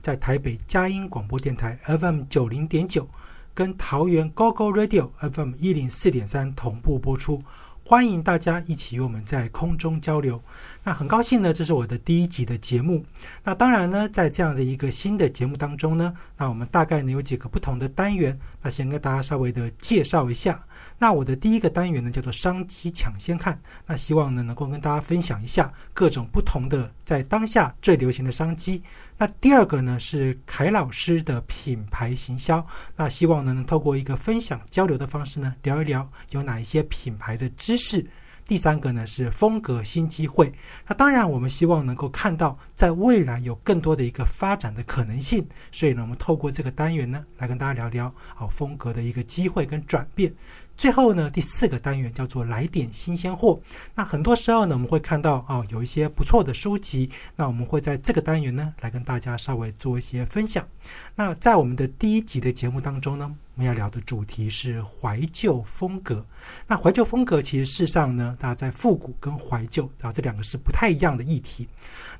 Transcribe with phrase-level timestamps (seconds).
[0.00, 3.08] 在台北佳音广播电台 FM 九零点九，
[3.52, 7.42] 跟桃园 GoGo Radio FM 一零四点三同步播出。
[7.84, 10.42] 欢迎大家一起与我们在空中交流。
[10.82, 13.04] 那很高兴呢，这是我的第一集的节目。
[13.44, 18.38] 那当然呢，在这样的一个新的节目当中呢，那我们大概呢有几个不同的单元。
[18.62, 20.64] 那先跟大家稍微的介绍一下。
[20.98, 23.60] 那我的第一个单元呢叫做商机抢先看。
[23.86, 28.82] 那希望呢能够跟大家分享一下各种不同的在当下最流行的商机。
[29.18, 32.66] 那第二个呢是凯老师的品牌行销。
[32.96, 38.06] 那希望呢能透过一个分享交流的方式呢聊一聊有哪一些品牌的知识。
[38.50, 40.52] 第三个呢是风格新机会，
[40.88, 50.34] 那当然我们希望能够看到在未来有更多的一个发展的可能性，所以呢我们透过这个单元呢来跟大家聊聊好风格的一个机会跟转变。
[50.76, 53.60] 最后呢第四个单元叫做来点新鲜货，
[53.94, 60.66] 那很多时候呢我们会看到啊有一些不错的书籍，那我们会在这个单元呢来跟大家稍微做一些分享。
[61.14, 63.32] 那在我们的第一集的节目当中呢。
[63.54, 66.24] 我们要聊的主题是怀旧风格。
[66.66, 71.68] 那怀旧风格其实事实上呢，大家在复古跟怀旧啊这两个是不太一样的议题。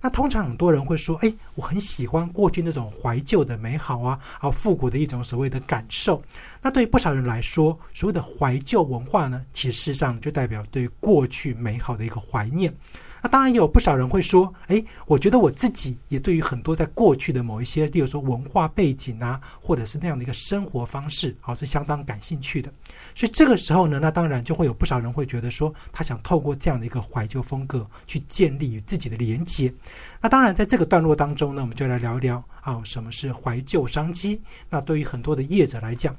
[0.02, 6.22] 那通常很多人会说：“哎，我很喜欢过去那种怀旧的美好啊，啊复古的一种所谓的感受。”
[6.60, 12.74] 那对于不少人来说，所谓的怀旧文化呢，其实事实上就代表对过去美好的一个怀念。
[13.22, 22.72] 那当然也有不少人会说，诶，我觉得我自己也对于很多在过去的某一些，例如说文化背景啊，或者是那样的一个生活方式，好是相当感兴趣的。
[23.14, 29.72] 所以这个时候呢，那当然就会有不少人会觉得说，他想透过这样的一个怀旧风格去建立与自己的连接。
[30.20, 34.40] 那当然在这个段落当中呢，我们就来聊一聊啊，什么是怀旧商机？
[34.70, 36.16] 那对于很多的业者来讲，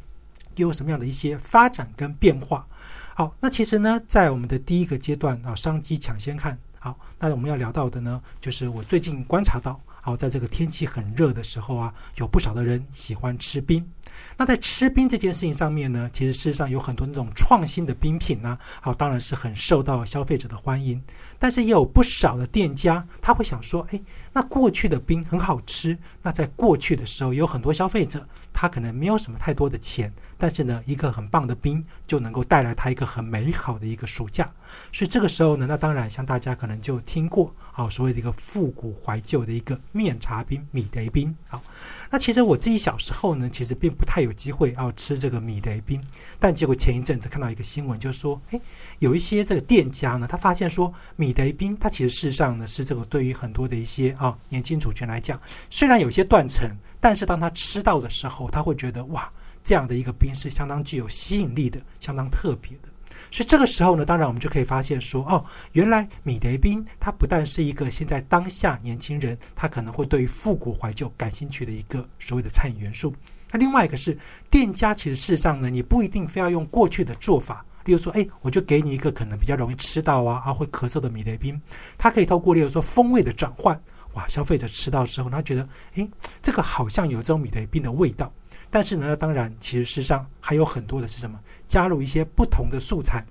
[0.56, 2.68] 又有什么样的一些发展跟变化？
[3.16, 6.58] 好，那其实呢，在我们的第一个阶段啊，商机抢先看。
[6.84, 13.88] 好，那我们要聊到的呢，就是我最近观察到，好，在这个天气很热的时候啊，有不少的人喜欢吃冰。
[14.36, 21.00] 那在吃冰这件事情上面呢，其实事实上有很多那种创新的冰品呢，好，当然是很受到消费者的欢迎。
[21.38, 24.02] 但是也有不少的店家，他会想说，哎，
[24.34, 30.12] 那过去的冰很好吃，那在过去的时候，有很多消费者，他可能没有什么太多的钱。
[30.42, 34.52] 但是呢，一个很棒的冰就能够带来他一个很美好的一个暑假，
[34.92, 41.36] 所以这个时候呢，那当然像大家可能就听过啊，所谓的一个复古怀旧的一个面茶冰、米德冰。
[41.48, 41.62] 好，
[42.10, 46.04] 那其实我自己小时候呢，其实并不太有机会要吃这个米德冰，
[46.40, 48.60] 但结果前一阵子看到一个新闻，就是说，诶，
[48.98, 56.68] 有一些这个店家呢，他发现说米德冰，它其实事实上呢是这个对于很多的一些啊年轻主权来讲，虽然有些断层，
[57.00, 59.32] 但是当他吃到的时候，他会觉得哇。
[59.64, 62.90] 这样的一个冰是相当具有吸引力的，相当特别的。
[63.30, 73.14] 所以这个时候呢，当然我们就可以发现说，哦，原来米德冰它不但是一个现在当下年轻人他可能会对于复古怀旧感兴趣的一个所谓的餐饮元素。
[73.52, 74.18] 那另外一个是
[74.50, 81.62] 店家其实事实上呢，你不一定非要用过去的做法，例如说，哎，我就给你一个可能比较容易吃到啊，啊会咳嗽的米德冰，
[81.98, 83.80] 它可以透过例如说风味的转换，
[84.14, 86.10] 哇，消费者吃到之后，他觉得，哎，
[86.42, 88.34] 这个好像有这种米德冰的味道。
[88.72, 91.38] 但是呢，当然，其实事实上还有很多的是什么？
[91.68, 93.24] 加入一些不同的素材，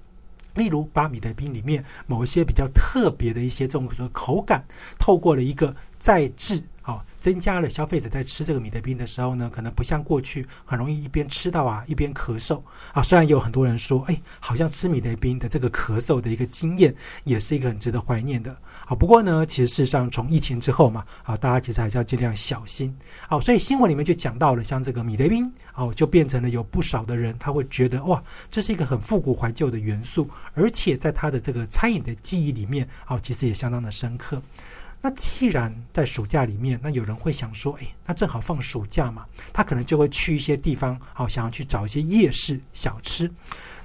[0.54, 4.62] 例如把米德冰里面某一些比较特别的一些这种口感，
[4.98, 12.62] 透过了一个再制好，增加了消费者在吃这个米德冰的时候呢，可能不像过去很容易一边吃到啊一边咳嗽
[12.92, 13.02] 啊。
[13.02, 16.94] 虽然有很多人说，哎，好像吃米德冰的这个咳嗽的一个经验，
[17.24, 18.56] 也是一个很值得怀念的。
[18.86, 22.96] 好，不过呢，其实事实上从疫情之后嘛，啊，大家其实还是要尽量小心。
[23.28, 34.42] 好，所以新闻里面就讲到了，像这个米德冰，哦，就变成了有不少的人他会觉得，哇，这是一个很复古怀旧的元素，而且在他的这个餐饮的记忆里面，哦，其实也相当的深刻。
[35.02, 43.30] 那既然在暑假里面，那有人会想说，哎，那正好放暑假嘛，他可能就会去一些地方，好，想要去找一些夜市小吃。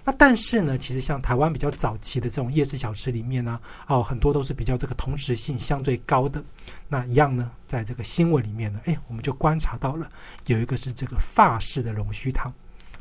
[0.03, 6.43] 那但是呢，其实像台湾比较早期的这种夜市小吃里面呢，哦，很多都是比较这个同时性相对高的。
[6.89, 10.11] 那一样呢，在这个新闻里面呢，哎，我们就观察到了
[10.47, 12.53] 有一个是这个法式的龙须汤。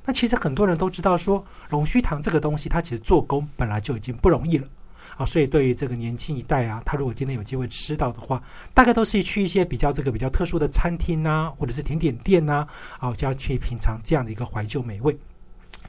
[0.06, 4.68] 那其实很多人都知道说，龙须汤这个东西，它其实做工本来就已经不容易了。
[5.16, 8.42] 啊，所以对于这个年轻一代啊，他如果今天有机会吃到的话，
[8.74, 12.66] 大概都是去一些比较这个比较特殊的餐厅啊，或者是甜点店呐，
[12.98, 15.16] 啊，就要去品尝这样的一个怀旧美味。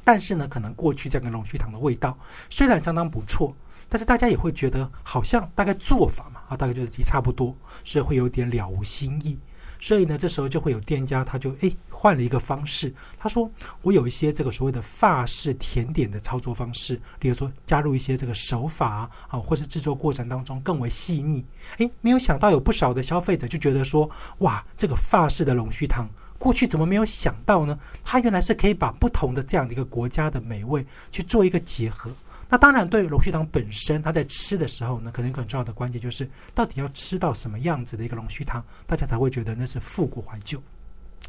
[0.04, 2.16] 但是呢，可能过去这个龙须糖的味道
[2.50, 3.56] 虽然相当不错，
[3.90, 9.40] 但是大家也会觉得好像大概做法嘛，啊，大概就是差不多，所以会有点了无新意。
[9.80, 12.94] 所以呢，这时候就会有店家，他就诶换了一个方式。
[13.18, 13.50] 他说
[13.82, 21.46] ：“我有一些这个所谓的法式甜点的操作方式，比如说加入一些这个手法啊，或是制作过程当中更为细腻。”
[21.78, 27.78] 诶，没有想到有不少的消费者就觉得说：“哇，这个法式的龙须糖，过去怎么没有想到呢？
[28.04, 32.12] 它原来是可以把不同的这样的一个国家的美味去做一个结合。”
[32.48, 40.62] 那当然，对于龙须糖本身，它在吃的时候呢，可能很重要的关键就是，到底要吃到什么样子的一个龙须糖，大家才会觉得那是复古怀旧。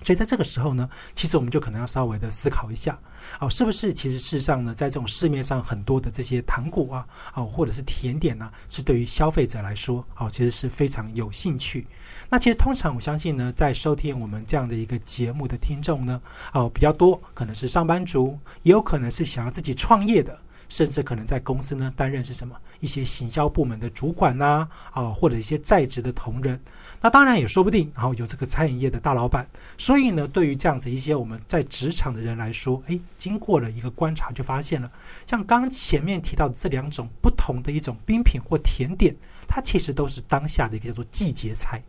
[0.02, 2.98] 所以在这个时候呢，其实我们就可能要稍微的思考一下，
[3.40, 11.86] 哦，是不是其实事实上呢，在这种市面上很多的这些糖果啊，哦，或者是甜点呢，是对于消费者来说，哦，其实是非常有兴趣。
[12.28, 16.20] 那其实通常我相信呢，在收听我们这样的一个节目的听众呢，
[16.52, 20.38] 哦，比较多，可能是上班族，也有可能是想要自己创业的。
[20.68, 26.60] 甚至可能在公司呢担任是什么一些行销部门的主管呐啊，或者一些在职的同仁，
[27.00, 27.90] 那当然也说不定。
[27.94, 29.48] 然后有这个餐饮业的大老板，
[29.78, 34.90] 所以呢，对于这样子一些我们在职场的人来说，诶，经过了一个观察，就发现了，
[35.26, 39.14] 像刚前面提到的这两种不同的一种冰品或甜点，
[39.48, 41.82] 它其实都是当下的一个叫做季节菜，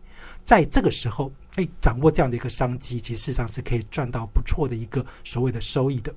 [0.44, 6.14] 在这个时候，诶，掌握这样的一个商机，其实上是可以赚到不错的一个所谓的收益的。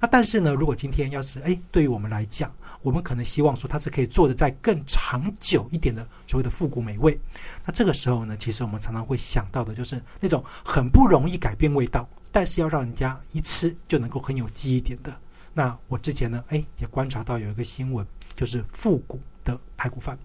[0.00, 2.52] 那但是呢，如果今天要是哎，对于我们来讲，
[2.82, 7.18] 我们可能希望说它是可以做的再更长久一点的所谓的复古美味。
[7.64, 15.16] 那这个时候呢，其实我们常常会想到的就是那种很不容易改变味道，但是要让人家一吃就能够很有记忆点的。
[15.54, 20.18] 那我之前呢，哎，也观察到有一个新闻，就是复古的排骨饭。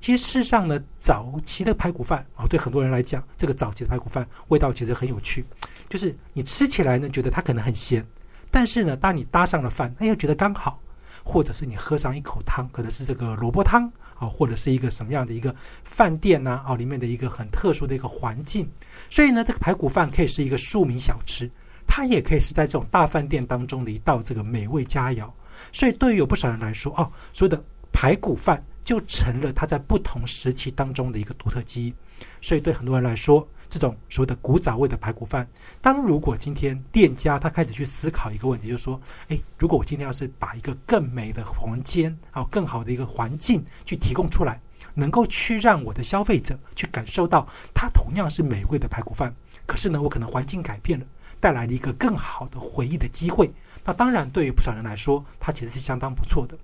[0.00, 5.44] 其实事实上呢，早期的排骨饭啊，对很多人来讲，这个早期的排骨饭味道其实很有趣，
[5.90, 8.06] 就是你吃起来呢，觉得它可能很咸。
[8.50, 10.80] 但是呢，当你搭上了饭，哎，又觉得刚好，
[11.24, 15.54] 或者是你喝上一口汤，可能是这个萝卜汤啊，或者是一个什么样的一个
[15.84, 18.68] 饭店呐啊，里面的一个很特殊的一个环境，
[19.10, 21.50] 所以呢，这个排骨饭可以是一个庶民小吃，
[21.86, 25.30] 它也可以是在这种大饭店当中的一道这个美味佳肴。
[25.72, 27.62] 所以对于有不少人来说，哦，所谓的
[27.92, 31.94] 排骨饭就成了它在不同时期当中的一个独特记忆。
[32.40, 35.48] 所以对很多人来说，这种所谓的古早味的排骨饭，
[35.80, 44.60] 当如果今天店家他开始去思考一个问题，就是说，诶，如果我今天要是把一个更美的房间啊，更好的一个环境去提供出来，
[44.94, 49.34] 能够去让我的消费者去感受到它同样是美味的排骨饭，
[49.66, 51.06] 可是呢，我可能环境改变了，
[51.40, 53.52] 带来了一个更好的回忆的机会。
[53.84, 56.56] 那当然，对于不少人来说，它其实是相当不错的。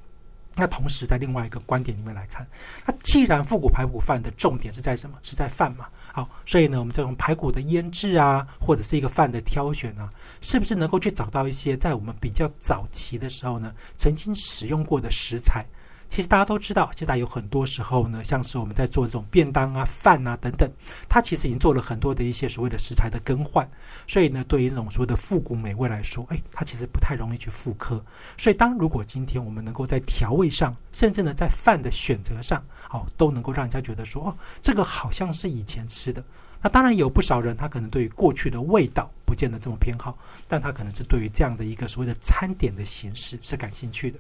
[0.55, 2.47] 那同时，在另外一个观点里面来看，
[2.85, 5.17] 那既然复古排骨饭的重点是在什么？
[5.23, 5.87] 是在饭嘛？
[6.13, 15.67] 好，所以呢，我们这种排骨的腌制啊，或者是一个饭的挑选啊，是不是能够去找到一些在我们比较早期的时候呢，曾经使用过的食材？
[16.13, 20.71] 其实大家都知道，现在有很多时候呢，像是我们在做这种便当啊、饭啊等等，
[21.09, 23.67] 它其实已经做了很多的一些所谓的食材的更换。
[24.07, 28.05] 所以呢，对于那种所谓的复古美味来说，哎，它其实不太容易去复刻。
[28.37, 36.23] 所以，当如果今天我们能够在调味上，甚至呢在饭的选择上，哦，都能够让人家觉得说，哦，这个好像是以前吃的。
[36.61, 44.19] 那当然有不少人，他可能对于过去的味道不见得这么偏好，但他可能是对于这样的一个所谓的餐点的形式是感兴趣的。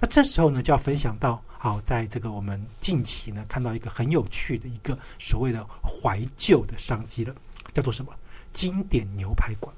[0.00, 7.34] 那这时候呢，就要分享到，好，在这个我们近期呢，看到一个很有趣的一个所谓的怀旧的商机了，
[7.72, 8.12] 叫做什么？
[8.52, 9.74] 经典牛排馆。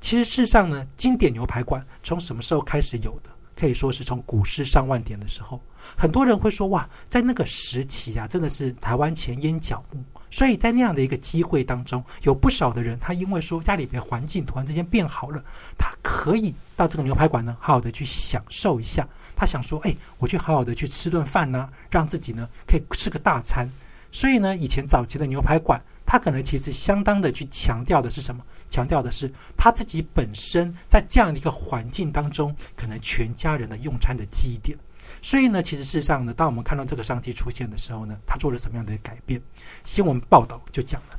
[0.00, 3.30] 其实事实上呢，经典牛排馆从什么时候开始有的？
[3.56, 5.60] 可以说是从股市上万点的时候，
[5.96, 10.00] 很多人会说，哇，在那个时期啊，真的是台湾前烟角木，
[10.30, 15.42] 所以在那样的一个机会当中，有不少的人，他因为说家里边环境突然之间变好了，
[15.76, 19.08] 他可以到这个牛排馆呢，好好的去享受一下。
[19.38, 23.70] 他想说，哎，我去好好的去吃顿饭呢，让自己呢可以吃个大餐。
[24.10, 28.44] 所以呢，以前早期的牛排馆，他可能其实相当的去强调的是什么？
[28.68, 34.76] 强调的是他自己本身在这样的一个环境当中，可能全家人的用餐的记忆点。
[35.22, 39.40] 所以呢，其实事实上呢，当我们看到这个商机出现的时候呢，他做了什么样的改变？
[39.84, 41.18] 新闻报道就讲了，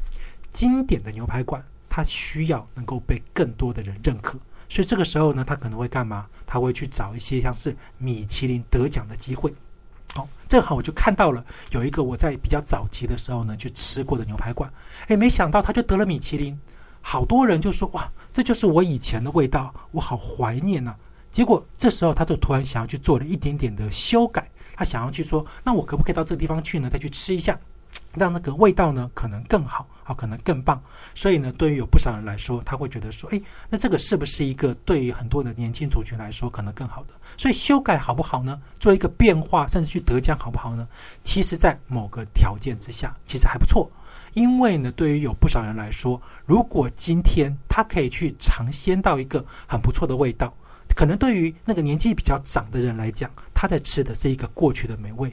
[0.51, 4.37] 经典的牛排馆，它需要能够被更多的人认可。
[4.69, 6.27] 所以这个时候呢，他可能会干嘛？
[6.45, 9.53] 他会去找一些像是米其林得奖的机会。
[10.13, 14.71] 好，正好我就看到了有一个我在比较早期的时候呢去吃过的牛排馆，
[15.07, 16.59] 诶，没想到他就得了米其林，
[17.01, 20.95] 好多人就说哇，这就是我以前的味道，我好怀念呐。
[21.31, 26.89] 结果这时候他就突然想要去做了一点点的修改，他想要去说，那我可不可以到这个地方去呢？
[26.89, 27.59] 再去吃一下，
[28.15, 30.81] 让那个味道呢可能更好，好可能更棒。
[31.13, 37.13] 所以呢，对于有不少人来说，他会觉得说，诶，那这个是不是一个对于很多的年轻族群来说可能更好的？
[37.37, 38.59] 所以修改好不好呢？
[38.79, 40.87] 做一个变化，甚至去得奖好不好呢？
[41.21, 43.91] 其实，在某个条件之下，其实还不错。
[44.33, 50.53] 因为呢，对于有不少人来说，如果今天他可以去尝鲜到一个很不错的味道。
[50.95, 55.29] 可能对于那个年纪比较长的人来讲，他在吃的是一个过去的美味；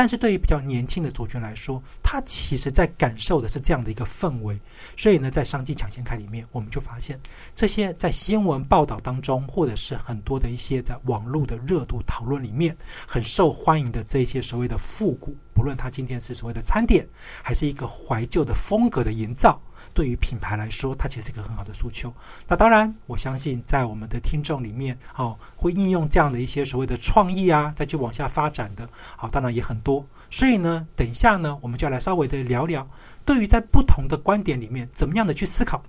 [0.00, 4.58] 但是对于比较年轻的族群来说，他其实在感受的是这样的一个氛围。
[4.96, 7.20] 所以呢，在商机抢先开里面，我们就发现
[7.54, 12.74] 这些在新闻报道当中，或者是很多的一些在网络的热度讨论里面，
[13.06, 17.06] 很受欢迎的这些所谓的复古，不论它今天是所谓的餐点，
[17.42, 19.60] 还是一个怀旧的风格的营造。
[19.92, 22.12] 对于品牌来说，它其实是一个很好的诉求。
[22.48, 30.06] 那当然，我相信在我们的听众里面，哦，会应用这样的一些所谓的创意啊，再去往下发展的，好，当然也很多。
[30.30, 32.88] 所以呢，等一下呢，我们就来稍微的聊聊，
[33.24, 35.82] 对于在不同的观点里面，怎么样的去思考，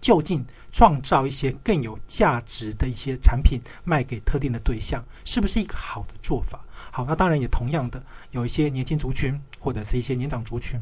[0.00, 6.60] 究竟创造一些更有价值的一些产品卖给特定的对象，是不是一个好的做法？
[6.90, 8.00] 好，那当然也同样的，
[8.30, 10.80] 有一些年轻族群或者是一些年长族群。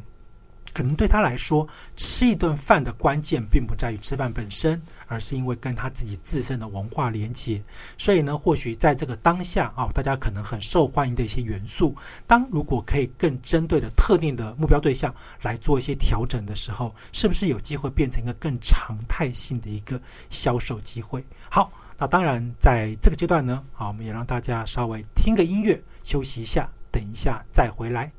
[0.72, 7.62] 可能对他来说，吃一顿饭的关键并不在于吃饭本身，而是因为跟他自己自身的文化连接。
[7.98, 11.94] 所以呢，或许在这个当下啊，大家可能很受欢迎的一些元素，
[12.26, 20.00] 当如果可以更针对的特定的目标对象来做一些调整的时候，是不是有机会变成一个更常态性的一个
[20.30, 21.24] 销售机会？
[21.50, 28.10] 好，那当然在这个阶段呢，好，我们也让大家稍微听个音乐休息一下，等一下再回来。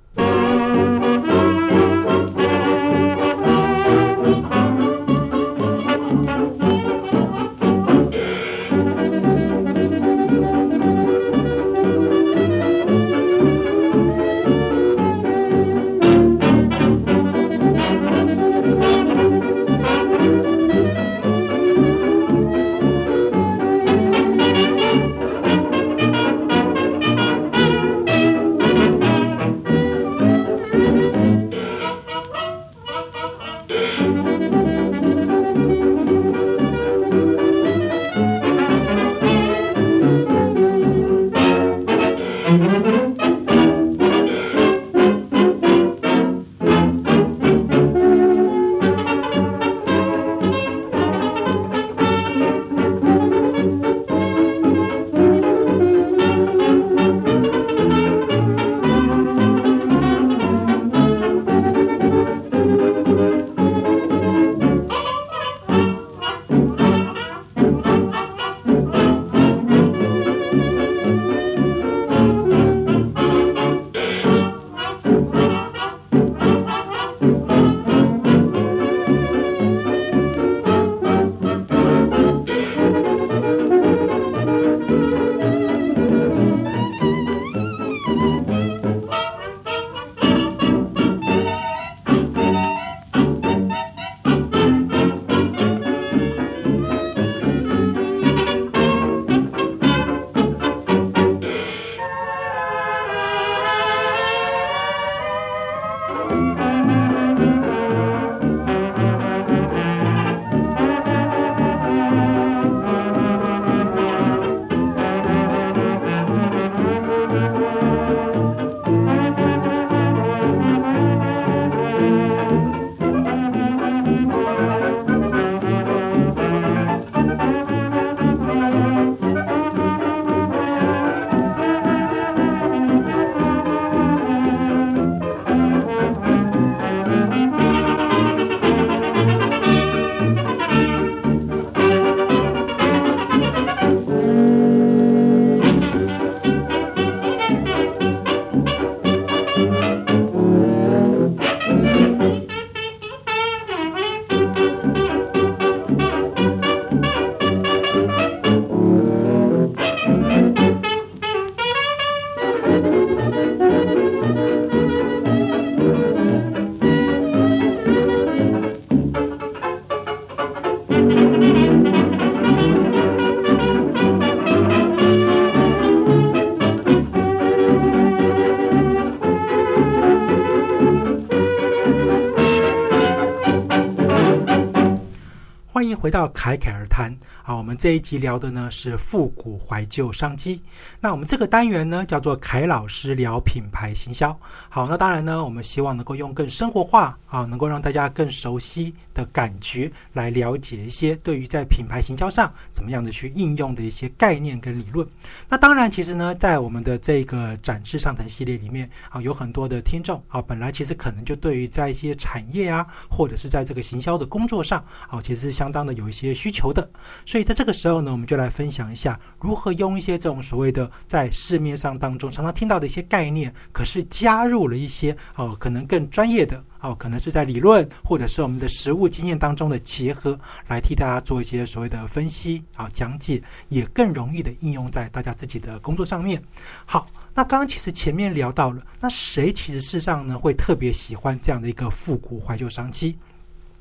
[186.03, 187.17] 回到凯凯而谈。
[187.43, 190.61] 啊，我们这一集聊的呢是复古怀旧商机。
[190.99, 194.37] 那我们这个单元呢叫做凯老师聊品牌行销。
[194.67, 205.07] 好，那当然呢，我们希望能够用更生活化啊，能够让大家更熟悉的感觉来了解一些对于在品牌行销上怎么样的去应用的一些概念跟理论。
[205.47, 216.89] 那当然，其实呢，在我们的这个展示上谈系列里面啊，有很多的听众啊，本来其实可能就对于在一些产业啊，或者是在这个行销的工作上啊，其实是相当的有一些需求的。
[217.25, 236.41] 所以在这个时候呢，我们就来分享一下如何用一些这种所谓的在市面上当中常常听到的一些概念，可是加入了一些哦，可能更专业的哦，可能是在理论或者是我们的实物经验当中的结合，来替大家做一些所谓的分析啊讲解，也更容易的应用在大家自己的工作上面。
[236.85, 243.17] 好，那刚刚其实前面聊到了，那谁其实事实上呢会特别喜欢这样的一个复古怀旧商机？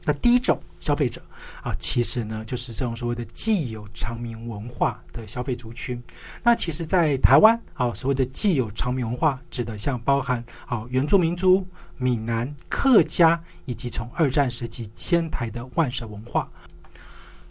[0.04, 1.22] 那第一种消费者
[1.62, 6.02] 啊，其实呢就是这种所谓的既有长明文化的消费族群。
[6.42, 11.64] 那其实，在台湾啊，所谓的既有长明文化，指的像包含啊原住民族、
[11.98, 16.50] 闽南、客家，以及从二战时期迁台的万省文化。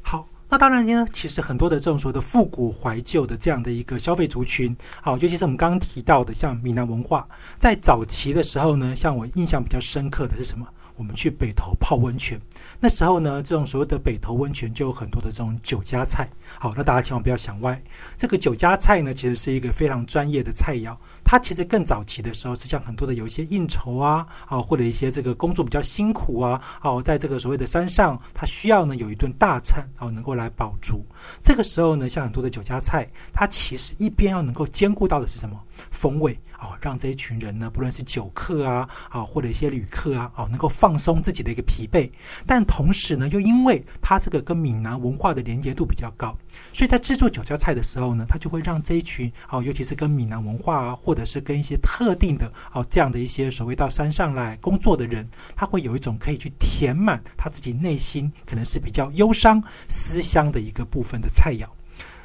[0.01, 7.25] 好，那当然呢，其实很多的这种所谓的复古怀旧的这样的一个消费族群，好，尤其是我们刚刚提到的像闽南文化，
[7.57, 10.67] 在早期的时候呢，像我印象比较深刻的是什么？
[11.01, 12.39] 我们去北投泡温泉，
[12.79, 16.29] 那时候呢，这种所谓的北投温泉就有很多的这种酒家菜。
[16.59, 17.81] 好，那大家千万不要想歪，
[18.15, 20.95] 这个酒家菜呢，其实是一个非常专业的菜肴。
[21.23, 31.03] 它其实更早期的时候，是像很多的有一些应酬啊，啊，或者一些这个工作比较辛苦啊，哦，在这个所谓的山上，它需要呢有一顿大餐，哦，能够来饱足。
[31.41, 35.59] 这个时候呢，像很多的酒家菜，它其实一边要能够兼顾到的是什么
[35.89, 36.39] 风味？
[36.61, 42.09] 哦，让这一群人呢，不论是酒客啊，啊，或者一些旅客啊，哦，能够放松自己的一个疲惫，
[42.45, 46.37] 但同时呢，又因为它这个跟闽南文化的连接度比较高，
[46.71, 61.65] 所以在制作酒家菜的时候呢，它就会让这一群，哦，尤其是跟闽南文化啊，或者是跟一些特定的，哦，这样的一些所谓到山上来工作的人，他会有一种可以去填满他自己内心可能是比较忧伤思乡的一个部分的菜肴。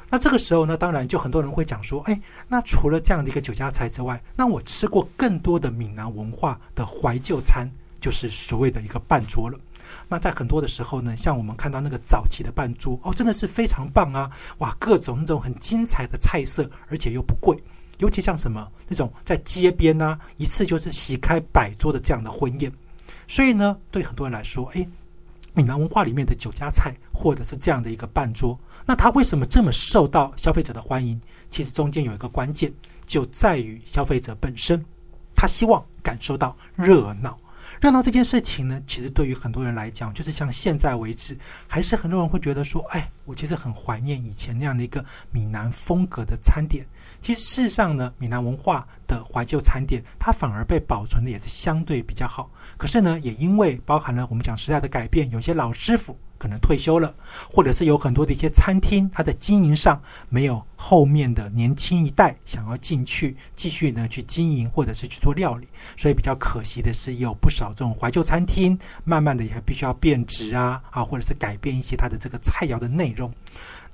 [0.09, 9.59] 那这个时候呢，当然就很多人会讲说，哎，那除了这样的一个酒家菜之外，那我吃过更多的闽南文化的怀旧餐，就是所谓的一个半桌了。
[10.07, 14.31] 那在很多的时候呢，像我们看到那个早期的半桌，哦，真的是非常棒啊！
[14.59, 17.57] 哇，各种那种很精彩的菜色，而且又不贵。
[17.97, 22.71] 尤其像什么那种在街边啊，一次就是席开百桌的这样的婚宴。
[23.27, 24.87] 所以呢，对很多人来说，哎。
[25.57, 31.19] 闽南文化里面的酒家菜，或者是这样的一个半桌，那它为什么这么受到消费者的欢迎？
[31.49, 32.71] 其实中间有一个关键，
[33.07, 34.85] 就在于消费者本身，
[35.33, 37.35] 他希望感受到热闹。
[37.81, 41.35] 热闹这件事情呢，其实对于很多人来讲，就是像现在为止，
[41.67, 46.85] 还是很多人会觉得说，哎，我其实很怀念以前那样的一个闽南风格的餐点。
[47.21, 52.49] 其实事实上呢，闽南文化的怀旧餐点，它反而被保存的也是相对比较好。
[52.77, 56.17] 可是呢，也因为包含了我们讲时代的改变，有些老师傅。
[56.39, 57.15] 可能退休了，
[57.49, 59.99] 或者是有很多的一些餐厅，它在经营上
[60.29, 73.33] 没有后面的年轻一代想要进去继续呢去经营，或者是去做料理，所以比较可惜的是，有不少这种怀旧餐厅，慢慢的也必须要变质啊啊，或者是改变一些它的这个菜肴的内容。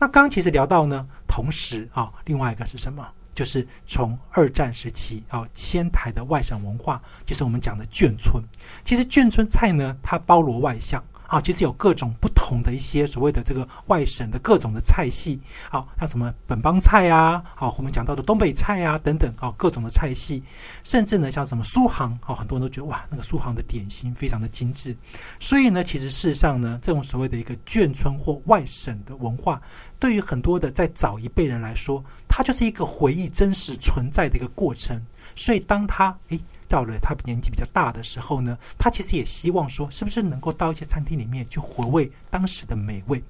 [0.04, 3.08] 那刚其实聊到呢，同时啊，另外一个是什么？
[3.34, 8.44] 就是从二战时期啊迁台的外省文化，就是我们讲的眷村。
[8.84, 11.02] 其实眷村菜呢，它包罗万象。
[11.28, 20.44] 啊，其实有各种不同的一些所谓的这个外省的各种的菜系，好，像什么本帮菜啊，好，我们讲到的东北菜啊等等，啊，各种的菜系，
[20.84, 24.96] 甚至呢像什么苏杭，好，很多人都觉得哇，那个苏杭的点心非常的精致。
[25.40, 29.62] 所以呢，其实事实上呢，这种所谓的一个眷村或外省的文化，
[30.00, 35.02] 对于很多的在早一辈人来说，它就是一个回忆真实存在的一个过程。
[35.36, 36.40] 所以当他诶。
[36.74, 43.24] 到了他年纪比较大的时候呢，他其实也希望说，是不是能够到一些餐厅里面去回味当时的美味。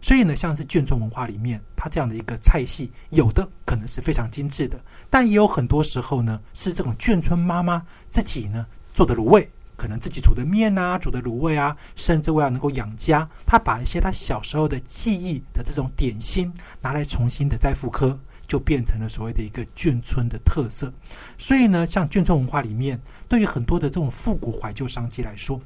[0.00, 18.18] 所以呢，像是眷村文化里面，它这样的一个菜系，有的可能是非常精致的，但也有很多时候呢，是这种眷村妈妈自己呢做的卤味，可能自己煮的面啊，煮的卤味啊，甚至为了能够养家，他把一些他小时候的记忆的这种点心拿来重新的再复刻。
[18.46, 20.92] 就变成了所谓的一个眷村的特色，
[21.36, 25.60] 所以呢，像眷村文化里面，对于很多的这种复古怀旧商机来说，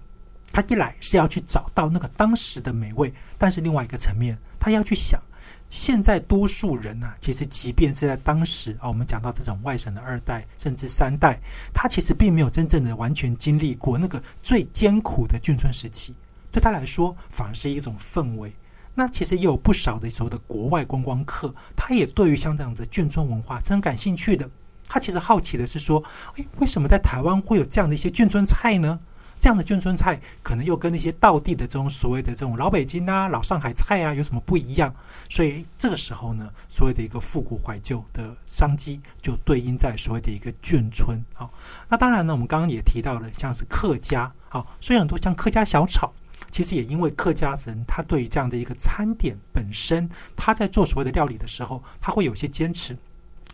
[0.53, 5.21] 他一来是要去找到那个当时的美味，但是另外一个层面，他要去想，
[5.69, 11.39] 现在多数人呢，其实即便是在当时啊，我们讲到这种外省的二代甚至三代，
[11.73, 16.15] 他其实并没有真正的完全经历过那个最艰苦的眷村时期，
[16.51, 18.53] 对他来说，反而是一种氛围。
[18.95, 24.49] 那其实也有不少的所谓的国外观光客，他也对于像这样子眷村文化是很感兴趣的。
[24.89, 26.03] 他其实好奇的是说，
[26.37, 29.01] 诶，为什么在台湾会有这样的一些眷村菜呢？
[29.39, 34.95] 这样的眷村菜可能又跟那些道地的这种所谓的这种老北京啊、老上海菜啊有什么不一样？
[35.31, 41.25] 所以这个时候呢，所谓的一个复古怀旧的商机就对应在所谓的一个眷村。
[41.33, 41.51] 好，
[41.89, 46.13] 那当然呢，我们刚刚也提到了，像是客家，好，所以很多像客家小炒，
[46.51, 52.97] 其实也因为客家人他对于这样的一个餐点本身，他在做所谓的料理的时候，他会有些坚持。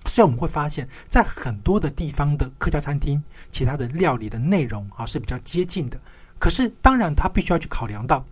[0.05, 6.01] 所以我们会发现，在很多的地方的客家餐厅，其他的料理的内容啊是比较接近的。
[6.39, 8.25] 可是，当然他必须要去考量到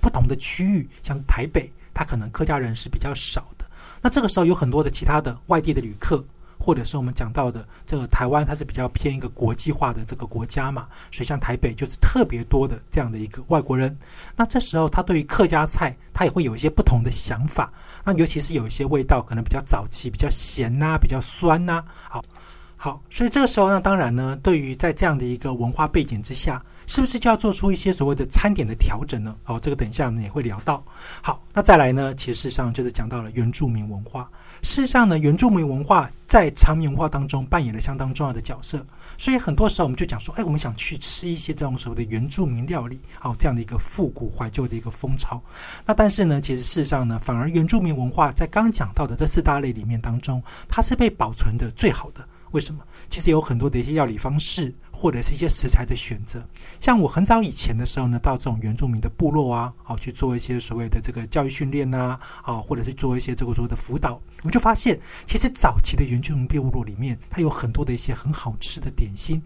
[0.00, 3.64] 不同的区域，像台北，他可能客家人是比较少的。
[4.00, 6.24] 那这个时候有很多的其他的外地的旅客。
[6.60, 13.96] 或者是我们讲到的这个台湾，它是比较偏一个国际化的这个国家嘛，所以像台北就是特别多的这样的一个外国人。
[14.36, 17.72] 那这时候他对于客家菜，他也会有一些不同的想法。
[18.04, 21.82] 那尤其是有一些味道可能比较早期，比较咸呐，比较酸呐。
[22.08, 22.22] 好，
[22.76, 26.62] 好，所以这个时候呢，当然呢，对于在这样的一个文化背景之下。
[26.86, 29.36] 是不是就要做出一些所谓的餐点的调整呢？
[29.44, 30.84] 哦，这个等一下我们也会聊到。
[31.22, 32.12] 好，那再来呢？
[32.16, 34.28] 其实事实上就是讲到了原住民文化。
[34.62, 38.84] 事实上呢，原住民文化在长明文化当中扮演了相当重要的角色。
[39.16, 45.42] 所以很多时候我们就讲说，哎，我们想去吃一些这种所谓的原住民料理，好，这样的一个复古怀旧的一个风潮。
[45.86, 52.26] 那但是呢，其实事实上呢，反而原住民文化在刚讲到的这四大类里面当中，它是被保存的最好的。
[52.52, 52.82] 为什么？
[53.08, 54.74] 其实有很多的一些料理方式。
[54.92, 56.46] 或者是一些食材的选择，
[56.78, 69.40] 像我很早以前的时候呢，到这种原住民的部落啊，好去做一些所谓的这个教育训练呐，啊，或者是做一些这个所谓的辅导，我们就发现，其实早期的原住民部落里面，它有很多的一些很好吃的点心，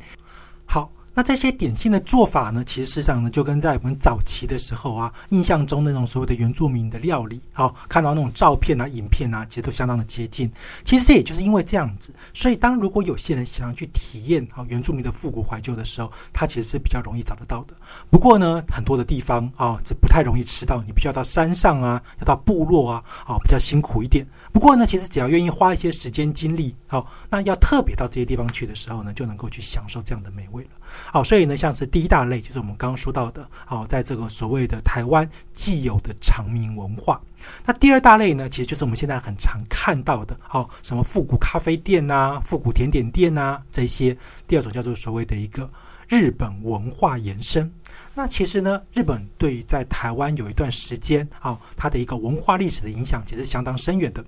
[0.66, 0.90] 好。
[1.14, 10.50] 那这些点心的做法呢，其实事实上呢，就跟在我们早期的时候啊，印象中那种所谓的原住民的料理，好看到那种照片啊、影片啊，其实都相当的接近。
[10.85, 17.74] 其实这也就是因为这样子，所以当如果有些人想要去体验啊原住民的复古怀旧的时候，他其实是比较容易找得到的。
[18.11, 24.27] 不过呢，很多的地方啊，这不太容易吃到，你必须要到山上啊，要到部落啊，啊，比较辛苦一点。
[24.53, 30.70] 不过呢，其实只要愿意花一些时间精力，好，那要特别到这些地方去的时候呢，就能够去享受这样的美味了。
[31.12, 37.20] 好，所以呢，像是第一大类，就是我们刚刚说到的，好，在这个所谓的台湾既有的长明文化。
[37.64, 44.16] 那第二大类呢，其实就是我们现在很常看到的，好，什么复古咖啡店呐、复古甜点店呐这些。
[44.46, 45.70] 第二种叫做所谓的一个
[46.08, 47.70] 日本文化延伸。
[48.14, 54.24] 那其实呢，日本对于在台湾有一段时间，好，它的一个文化历史的影响其实相当深远的。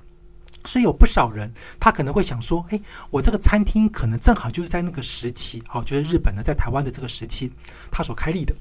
[0.66, 1.50] 所以有不少人，
[1.81, 7.50] 他可能会想说：“哎，我这个餐厅可能正好就是在那个时期，好，就是日本呢在台湾的这个时期，
[7.90, 8.55] 他所开立的。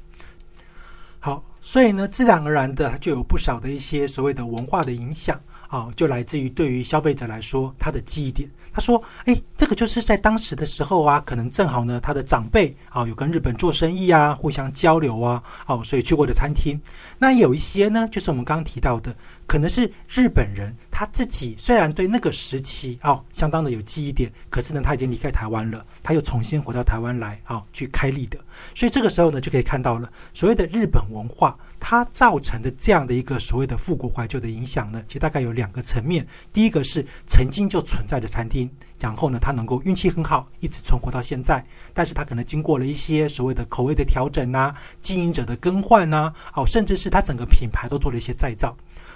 [1.19, 8.47] 好，所以呢，自然而然的就有不少的一些所谓的文化的影响，好，就来自于对于消费者来说，他的记忆点。
[8.71, 16.79] 他说：“哎，这个就是在当时的时候啊，可能正好呢，他的长辈啊有跟日本做生意啊，互相交流啊，哦，所以去过的餐厅。
[17.17, 19.15] 那有一些呢，就是我们刚刚提到的。”
[19.47, 28.39] 可能是日本人他自己虽然对那个时期哦相当的有记忆点，可是呢他已经离开台湾了，他又重新回到台湾来啊去开立的，
[28.73, 48.75] 所以这个时候呢就可以看到了所谓的日本文化它造成的这样的一个所谓的复古怀旧的影响呢，其实大概有两个层面，第一个是曾经就存在的餐厅，然后呢它能够运气很好一直存活到现在，但是它可能经过了一些所谓的口味的调整呐，经营者的更换呐，哦甚至是它整个品牌都做了一些再造。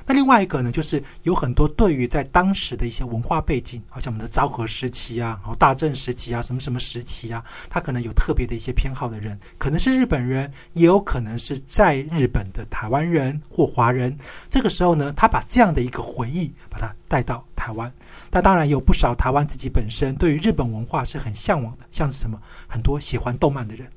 [0.09, 14.17] 那另外一个呢，就是有很多对于在当时的一些文化背景，好像我们的昭和时期啊，然后大正时期啊，什么什么时期啊，他可能有特别的一些偏好的人，可能是日本人，也有可能是在日本的台湾人或华人。
[14.49, 17.93] 这个时候呢，他把这样的一个回忆把它带到台湾。
[18.31, 23.87] 那当然有不少台湾自己本身对于日本文化是很向往的，像是什么很多喜欢动漫的人。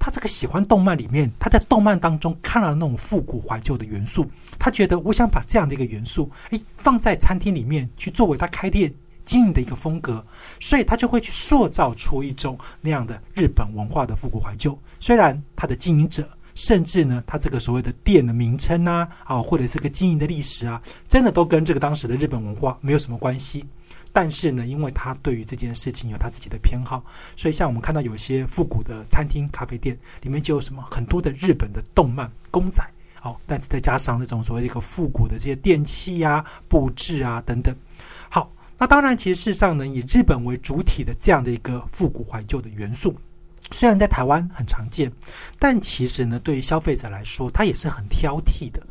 [0.00, 4.26] 他这个喜欢动漫里面，他在动漫当中看到那种复古怀旧的元素，
[4.58, 10.24] 他觉得我想把这样的一个元素，诶，放在餐厅里面去作为他开店经营的一个风格，
[10.58, 14.76] 所以他就会去塑造出一种那样的日本文化的复古怀旧。
[14.98, 23.66] 虽然他的经营者，甚至呢，他这个所谓的店的名称啊，啊，或者是个经营的历史啊，真的都跟这个当时的日本文化没有什么关系。
[24.12, 27.04] 但是呢，因为他对于这件事情有他自己的偏好，
[27.36, 32.84] 所以像我们看到有些复古的餐厅、咖啡店里面就有什么很多的日本的动漫公仔，
[33.22, 37.74] 哦，但是再加上那种所谓的一个复古的这些电器呀、布置啊等等。
[38.28, 43.14] 好，那当然，其实事实上呢，以日本为主体的这样的一个复古怀旧的元素，
[43.70, 45.12] 虽然在台湾很常见，
[45.58, 48.82] 但其实呢，对于消费者来说，他也是很挑剔的。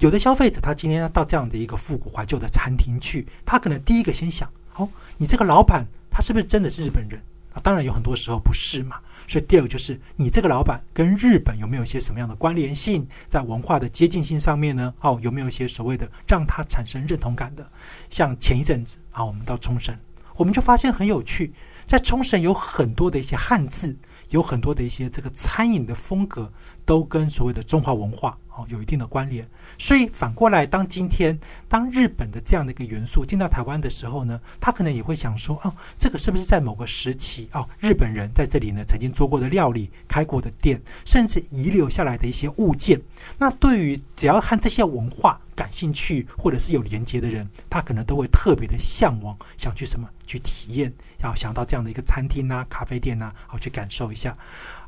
[0.00, 7.20] 有的消费者他今天要到这样的一个复古怀旧的餐厅去，他可能第一个先想：哦，你这个老板他是不是真的是日本人
[7.52, 7.60] 啊？
[7.62, 8.96] 当然有很多时候不是嘛。
[9.28, 14.94] 所以第二个就是你这个老板跟日本有没有一些什么样的关联性，在文化的接近性上面呢？
[15.00, 17.68] 哦，有没有一些所谓的让他产生认同感的？
[18.08, 19.98] 像前一阵子啊，我们到冲绳，
[20.36, 21.52] 我们就发现很有趣，
[21.86, 23.96] 在冲绳有很多的一些汉字，
[24.30, 26.52] 有很多的一些这个餐饮的风格，
[26.84, 28.38] 都跟所谓的中华文化。
[28.56, 29.46] 哦，有一定的关联，
[29.78, 31.38] 所以反过来，当今天
[31.68, 43.00] 当日本的这样的一个元素进到台湾的时候呢，他可能也会想说，哦，这个是不是在某个时期，哦，日本人在这里呢曾经做过的料理、开过的店，甚至遗留下来的一些物件？
[43.38, 54.36] 那对于只要看这些文化感兴趣或者是有连接的人，他可能都会特别的向往，想去什么去体验，要想到这样的一个餐厅啊、咖啡店啊，好去感受一下。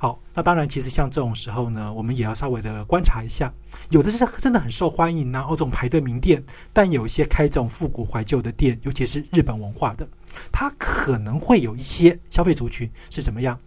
[0.00, 3.52] 好，那当然，其实像这种时候呢，我们也要稍微的观察一下。
[3.90, 6.40] 有的是真的很受欢迎呐，这种排队名店，
[6.72, 10.08] 但有一些开这种复古怀旧的店，尤其是日本文化的，
[10.52, 13.58] 它可能会有一些消费族群是怎么样？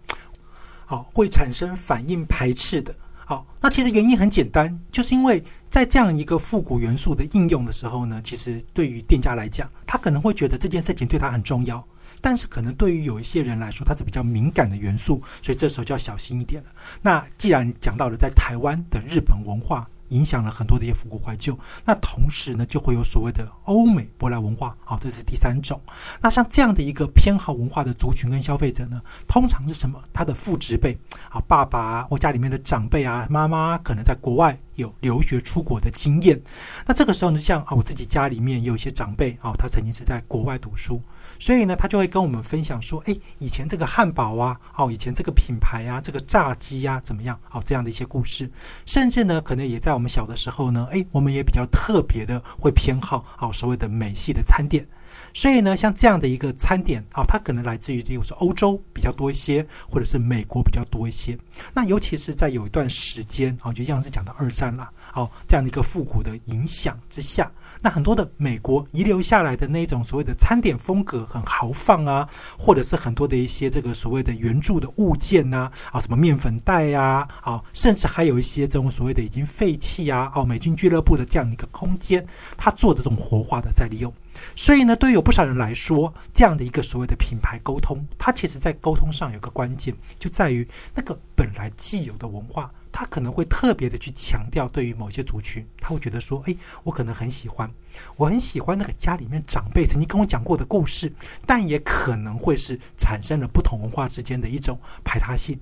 [0.86, 2.94] 好，会产生反应排斥的。
[3.26, 11.86] 好，那其实原因很简单，就是因为在这样一个复古元素的应用的时候呢，其实对于店家来讲，他可能会觉得这件事情对他很重要，
[12.22, 16.70] 但是可能对于有一些人来说，它是比较敏感的元素，所以这时候就要小心一点了。
[17.02, 19.86] 那既然讲到了在台湾的日本文化。
[20.12, 25.80] 影响了很多的一些复古怀旧，那同时呢，就会有所谓的欧美舶来文化，好，这是第三种。
[26.20, 29.98] 那像这样的一个偏好文化的族群跟消费者呢，通常是什么？
[30.12, 30.98] 他的父执辈
[31.30, 36.38] 啊，爸爸或家里面的长辈啊，妈妈可能在国外有留学出国的经验。
[36.86, 41.00] 那这个时候呢，像啊，我自己家里面有一些长辈啊，他曾经是在国外读书。
[41.42, 47.36] 所以呢，他就会跟我们分享说：“哎，以前这个汉堡啊，哦，以前这个品牌啊，这个炸鸡呀，怎么样？
[47.50, 48.48] 哦，这样的一些故事，
[48.86, 54.86] 甚至呢，可能也在我们小的时候呢，哎，我们也比较特别的会偏好哦，所谓的美系的餐点。
[55.34, 61.36] 所以呢，像这样的一个餐点啊，它可能来自于，例如说欧洲比较多一些，或者是美国比较多一些。
[61.74, 67.50] 那尤其是在有一段时间啊，就样是讲到二战了，哦，这样的一个复古的影响之下。”
[67.82, 82.24] 那很多的美国遗留下来的那种所谓的餐点风格很豪放啊，或者是很多的一些这个所谓的原著的物件呐，啊，什么面粉袋呀，啊，甚至还有一些这种所谓的已经废弃啊，哦，美军俱乐部的这样一个空间，
[82.56, 84.12] 它做的这种活化的再利用。
[84.54, 92.70] 所以呢，对于有不少人来说，这样的一个所谓的品牌沟通，它其实在沟通上有个关键，就在于那个本来既有的文化。
[92.92, 97.68] 他可能会特别的去强调，对于某些族群，他会觉得说：“哎，我可能很喜欢，
[98.16, 101.10] 我很喜欢那个家里面长辈曾经跟我讲过的故事。”
[101.46, 105.58] 但也可能会是产生了不同文化之间的一种排他性。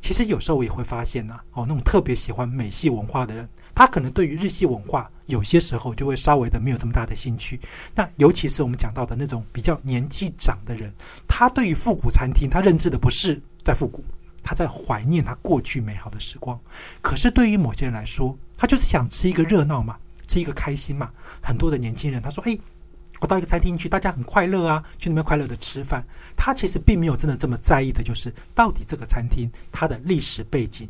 [0.00, 7.58] 其实有时候我也会发现呢，哦，那种特别喜欢美系文化的人，他可能对于日系文化有些时候就会稍微的没有这么大的兴趣。
[7.96, 10.94] 那尤其是我们讲到的那种比较年纪长的人，
[11.26, 14.04] 他对于复古餐厅，他认知的不是在复古。
[14.48, 16.58] 他在怀念他过去美好的时光，
[17.02, 21.10] 可是对于某些人来说，他就是想吃一个热闹嘛，吃一个开心嘛。
[21.42, 22.58] 很多的年轻人他说：“哎，
[23.20, 26.02] 我到一个餐厅去，大家很快乐啊，去那边快乐的吃饭。”
[26.34, 30.88] 他其实并没有真的这么在意的，就是到底这个餐厅它的历史背景。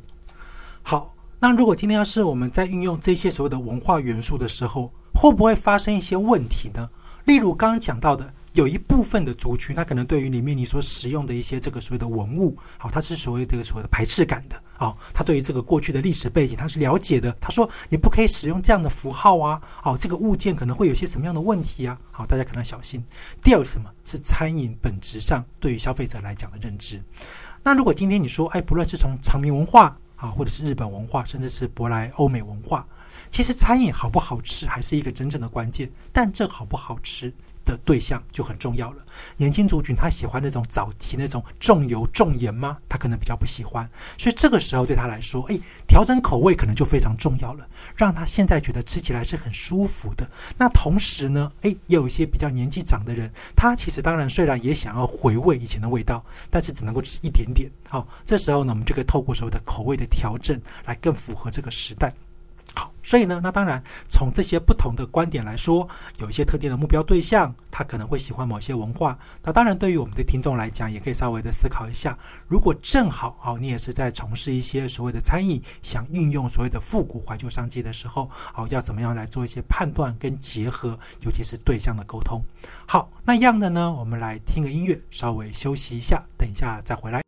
[0.83, 6.89] 好，那如果今天要是我们在运用这些所谓的文化元素的时候，会不会发生一些问题呢？
[7.25, 8.33] 例如刚刚讲到的。
[8.59, 17.31] 有一部分的族群，他可能对于里面你所使用的一些这个所谓的文物，好，他是所谓这个所谓的排斥感的，啊，他对于这个过去的历史背景他是了解的。
[17.41, 23.01] 他说你不可以使用这样的符号啊，好，这个物件可能会有些什么样的问题啊，好，大家可能小心。
[23.41, 27.01] 第二什么是餐饮本质上对于消费者来讲的认知？
[27.63, 32.85] 那如果今天你说，哎，不论是从长明文化啊，或者是日本文化，甚至是舶来欧美文化，
[33.31, 37.33] 其实餐饮好不好吃还是一个真正的关键，但这好不好吃？
[37.69, 39.05] 的对象就很重要了。
[39.37, 42.79] 年轻族群他喜欢那种早期那种重油重盐吗？
[42.89, 43.89] 他可能比较不喜欢。
[44.17, 50.29] 所以这个时候对他来说，哎，调整口味可能就非常重要了，让他现在觉得吃起来是很舒服的。
[50.57, 57.71] 那同时呢，哎，也有一些比较年纪长的人，他其实当然虽然也想要回味以前的味道，但是只能够吃一点点。
[57.89, 62.13] 好，这时候呢，我们就可以透过所谓的口味的调整，来更符合这个时代。
[63.09, 69.19] 所以呢，那当然从这些不同的观点来说，有一些特定的目标对象，他可能会喜欢某些文化。
[69.43, 72.19] 那当然，对于我们的听众来讲，也可以稍微的思考一下，
[72.49, 82.45] 如果正好哦，你也是在从事一些所谓的餐饮，想运用所谓的复古怀旧商机的时候，哦，要怎么样来做一些判断跟结合，尤其是对象的沟通。
[82.87, 87.28] 好，那样的呢，我们来听个音乐，稍微休息一下，等一下再回来。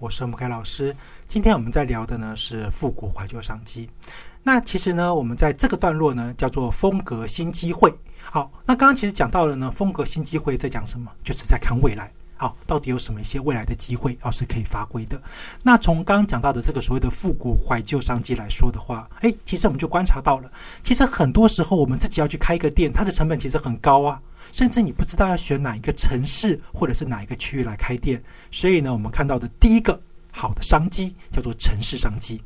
[0.00, 0.96] 我是木凯老师。
[1.26, 3.86] 今天我们在聊的呢是复古怀旧商机。
[4.42, 7.94] 那其实呢，我们在这个段落呢叫做风格新机会。
[8.22, 11.12] 好，那刚刚其实讲到了呢，风格新机会在讲什么？
[11.22, 12.10] 就是在看未来。
[12.36, 15.20] 好，到底有什么一些未来的机会，哦是可以发挥的。
[15.62, 20.50] 那从刚刚讲到的这个所谓的复古怀旧商机来说的话，诶，其实我们就观察到了，
[20.82, 24.18] 其实很多时候我们自己要去开一个店，它的成本其实很高啊。
[24.52, 30.00] 甚至你不知道要选哪一个城市或者是哪一个区域来开店，所以呢，我们看到的第一个
[30.32, 32.42] 好的商机叫做城市商机。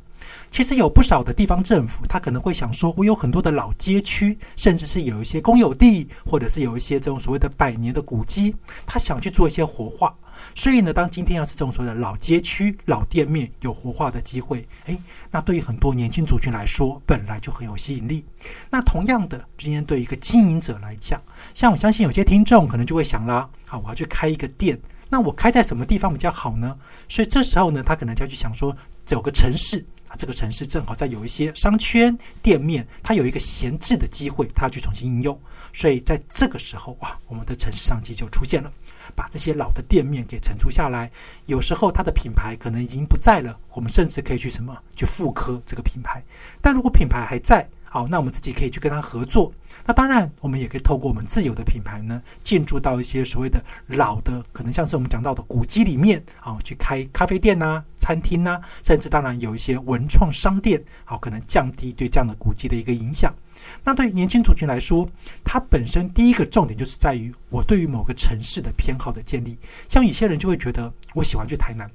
[0.49, 8.55] 其实有不少的地方政府，他可能会想说，我有很多的老街区，甚至是有一些公有地，或者是有一些这种所谓的百年的古迹，
[8.85, 10.15] 他想去做一些活化。
[10.53, 15.01] 所以呢，当今天要是这种所谓的老街区、老店面有活化的机会，诶，
[15.31, 18.25] 那对于很多年轻族群来说，本来就很有吸引力。
[18.69, 21.21] 那同样的，今天对一个经营者来讲，
[21.53, 24.77] 像我相信有些听众可能就会想啦，好，我要去开一个店，
[25.09, 26.77] 那我开在什么地方比较好呢？
[27.07, 28.75] 所以这时候呢，他可能就要去想说，
[29.09, 35.39] 有个城市啊，这个城市正好在有一些商圈店面，它有一个闲置的机会，它要去重新应用。
[35.73, 38.71] 所以在这个时候，哇，我们的城市商机就出现了。
[39.15, 41.11] 把这些老的店面给承租下来，
[41.45, 46.23] 有时候它的品牌可能已经不在了，我们甚至可以去什么去复刻这个品牌。
[46.61, 49.53] 但如果品牌还在，好，那我们自己可以去跟他合作。
[49.85, 63.33] 那当然，我们也可以透过我们自有的品牌呢，进驻到一些所谓的老的，可能像是我们讲到的古迹里面，啊，去开咖啡店呐、餐厅呐，甚至当然有一些文创商店，好，可能降低对这样的古迹的一个影响。
[63.81, 65.09] 那对于年轻族群来说，
[65.45, 69.57] 它本身第一个重点就是在于我对于某个城市的偏好的建立。
[69.87, 71.89] 像有些人就会觉得，我喜欢去台南，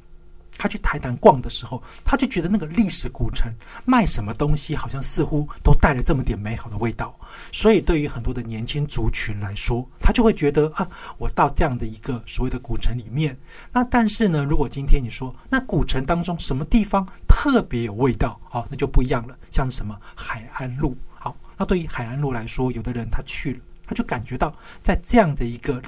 [0.60, 3.50] 他去台南逛的时候，他就觉得那个历史古城
[3.86, 7.18] 卖什么东西，好像似乎都带了这么点美好的味道。
[7.50, 10.86] 所以对于很多的年轻族群来说，他就会觉得啊，
[11.16, 13.34] 我到这样的一个所谓的古城里面。
[13.72, 19.34] 那但是呢，如果今天你说那古城当中什么地方特别有味道，哦，那就不一样了。
[19.50, 20.94] 像什么海岸路。
[21.14, 25.80] 好那对于海岸路来说，有的人他去了，他就感觉到在这样的一个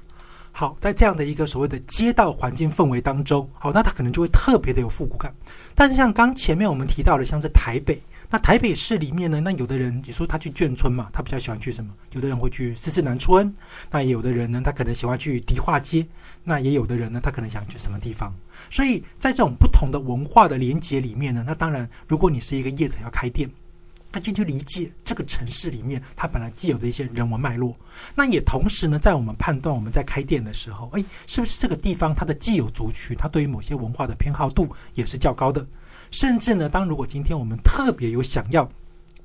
[0.55, 5.35] 好，在这样的一个所谓的街道环境氛围当中，好，那他可能就会特别的有复古感。
[5.75, 11.91] 但是像刚前面我们提到的，像是台北，那台北市里面呢，那有的人你说他去眷村嘛，他比较喜欢去什么？
[12.13, 13.53] 有的人会去四四南村，
[13.91, 16.07] 那也有的人呢，他可能喜欢去迪化街，
[16.45, 18.31] 那也有的人呢，他可能想去什么地方？
[18.69, 23.51] 所以在这种不同的文化的连接里面呢，那当然，如果你是一个业者要开店。
[24.13, 27.75] 他进去理解这个城市里面它本来既有的一些人文脉络，
[28.15, 35.67] 那也同时呢，在我们判断我们在开店的时候，哎，是不是这个地方它的既有族群，它对于某些文化的偏好度也是较高的，
[36.11, 38.69] 甚至呢，当如果今天我们特别有想要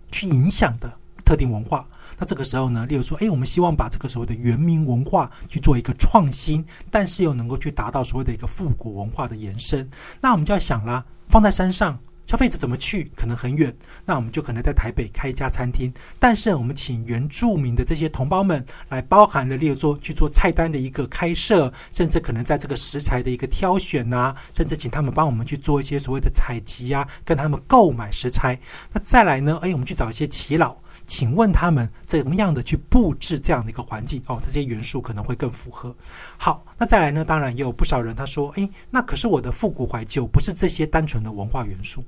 [0.10, 1.86] 去影响的特定文化，
[2.18, 9.90] 那这个时候呢，例如说，哎，我们希望把这个所谓的原民文化去做一个创新，但是又能够去达到所谓的一个复古文化的延伸，
[10.22, 12.00] 那我们就要想啦，放在山上。
[12.28, 13.74] 消费者怎么去可能很远，
[14.04, 15.94] 那我们就可能在台北开一家餐厅。
[16.20, 28.60] 但是我们请原住民的这些同胞们来包含了，例如说去做菜单的一个开设，甚至可能在这个食材的一个挑选呐，甚至请他们帮我们去做一些所谓的采集啊，跟他们购买食材。
[28.92, 29.58] 那再来呢？
[29.62, 30.76] 哎，我们去找一些耆老，
[31.06, 34.38] 请问他们怎么样的去布置这样的一个环境哦？
[34.44, 35.96] 这些元素可能会更符合。
[36.38, 37.24] 好，那再来呢？
[37.24, 42.04] 当然也有不少人他说，哎，那可是我的复古怀旧不是这些单纯的文化元素。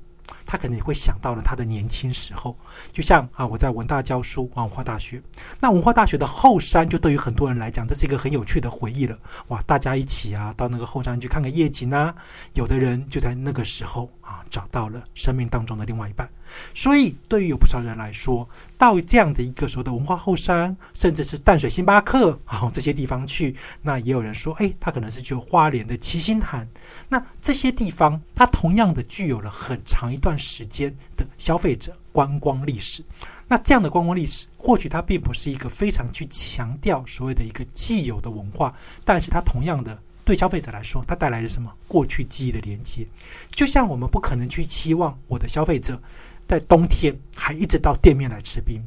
[0.45, 2.57] 他可能也会想到了他的年轻时候，
[2.91, 5.21] 就像啊，我在文大教书，文化大学。
[5.59, 9.17] 那文化大学的后山，就对于很多人来讲，这是一个很有趣的回忆了。
[9.49, 12.15] 哇，大家一起啊，到那个后山去看看夜景啊。
[12.53, 16.29] 有的人就在那个时候啊，找到了生命当中的另外一半。
[16.75, 26.67] 所以，对于有不少人来说，到这样的一个所谓的文化后山，甚至是淡水星巴克啊这些地方去，那也有人说，哎，他可能是去花莲的七星潭。
[27.09, 33.03] 那这些地方，它同样的具有了很长一段时间的消费者观光历史。
[33.47, 38.73] 那这样的观光历史，或许它并不是一个非常去强调所谓的一个既有的文化，
[39.03, 39.99] 但是它同样的
[40.29, 43.07] 对消费者来说，它带来了什么过去记忆的连接？
[43.49, 45.99] 就像我们不可能去期望我的消费者。
[46.47, 48.79] 在冬天还一直到店面来吃冰，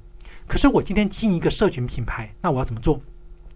[0.46, 3.02] 可是我今天经营一个社群品牌，那我要怎么做？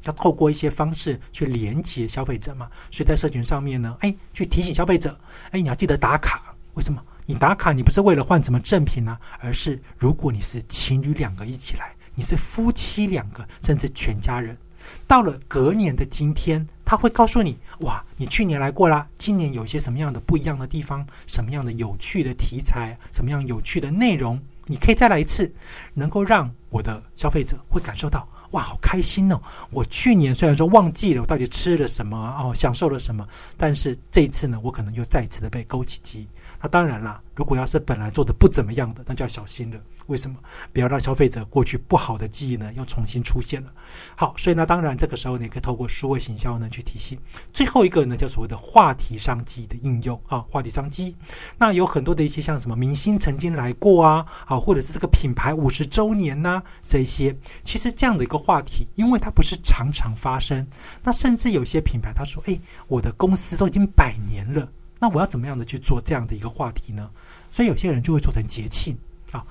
[0.02, 2.68] 要透过一些方式去连接消费者嘛。
[2.90, 5.16] 所以在社群上面呢，哎，去提醒消费者，
[5.52, 6.56] 哎，你要记得打卡。
[6.74, 7.00] 为什么？
[7.24, 9.16] 你打卡你不是为了换什么赠品呢？
[9.38, 14.58] 而是如果你是情侣两个一起来，你是夫妻两个，甚至全家人。
[15.06, 25.52] 到了隔年的今天，他会告诉你：哇，你去年来过啦，今年有一些什么样的不一样的地方，什么样的有趣的题材，什么样有趣的内容，你可以再来一次，
[25.94, 29.40] 能够让我的消费者会感受到：哇，好开心哦！
[29.70, 33.26] 我去年虽然说忘记了我到底吃了什么哦，享受了什么，
[33.56, 36.28] 但是这一次呢，我可能又再一次的被勾起记忆。
[36.60, 39.80] 那当然啦，如果要是本来做的不怎么样的，那就要小心了。
[40.06, 40.36] 为什么？
[40.72, 43.72] 不要让消费者过去不好的记忆呢，又重新出现了。
[44.14, 47.18] 好，所以呢，当然这个时候你可以透过数位行销呢去体系。
[47.52, 51.16] 最后一个呢，叫所谓的话题商机的应用啊，话题商机。
[51.58, 60.66] 那有很多的一些像什么明星曾经来过啊，啊，或者是这个品牌五十周年呐，这一些，其实这样的一个话题，因为它不是常常发生，
[61.02, 64.68] 那甚至有些品牌他说，哎，我的公司都已经百年了。
[64.98, 67.10] 那我要怎么样的去做这样的一个话题呢？
[67.50, 68.96] 所以有些人就会做成节庆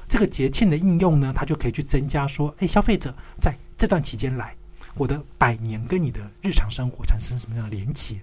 [0.07, 4.55] 这个节庆的应用呢，它就可以去增加说，哎，消费者在这段期间来，
[4.95, 8.19] 我的百年跟你的日常生活产生什么样的连接？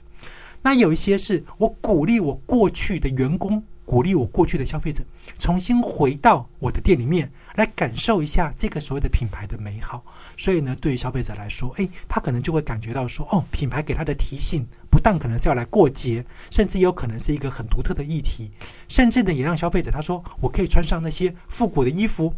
[0.62, 3.62] 那有一些是我鼓励我过去的员工。
[3.84, 5.04] 鼓励我过去的消费者
[5.38, 10.02] 重新回到我的店里面来感受一下这个所谓的品牌的美好。
[10.36, 18.50] 所以呢，对于消费者来说，诶，他可能就会感觉到说，哦，品牌给他的提醒不但可能是要来过节，甚至有可能是一个很独特的议题，
[18.88, 22.34] 甚至呢，也让消费者他说，我可以穿上那些复古的衣服。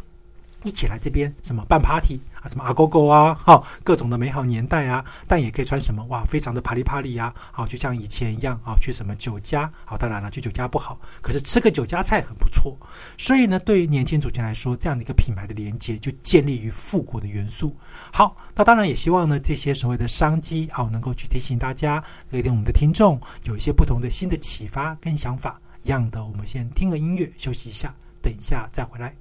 [0.65, 12.77] 一起来这边什么办 party 啊，什么阿狗狗啊，哈，各种的美好年代啊，但也可以穿什么哇，非常的啪里啪里呀，好，就像以前一样啊，去什么酒家，好，当然了，去酒家不好，可是吃个酒家菜很不错。
[13.19, 17.77] 所以呢，对于年轻族群来说，这样的一个品牌的连接就建立于复古的元素。
[18.11, 25.61] 好，那当然也希望呢，这些所谓的商机好，能够去提醒大家，给我们的听众有一些不同的新的启发跟想法。
[25.83, 29.15] 一样的，我们先听个音乐休息一下，等一下再回来。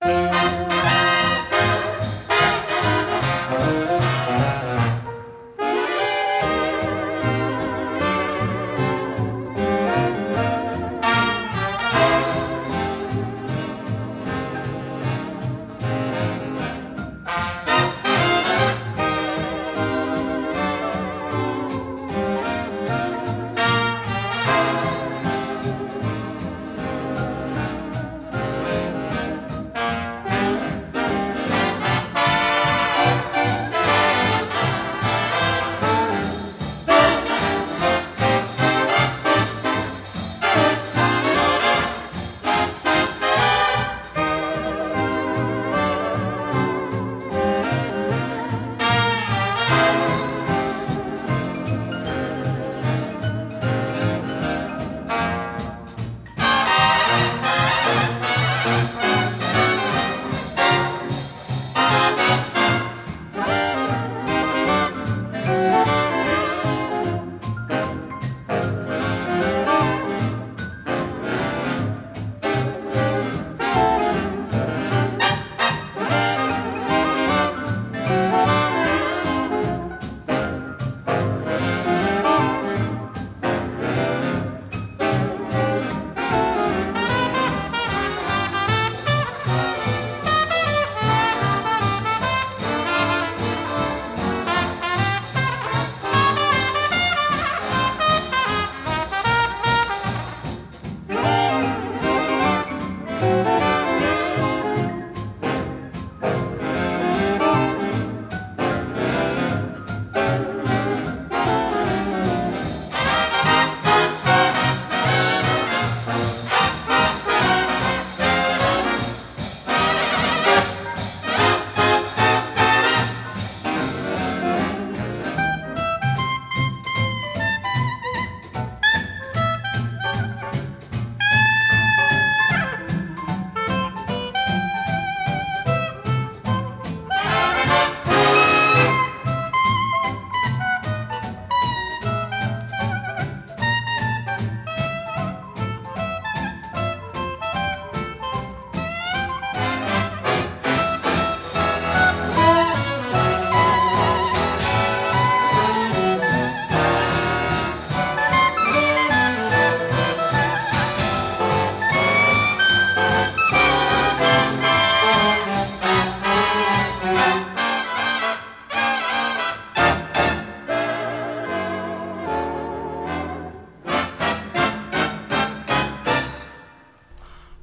[0.00, 1.07] Música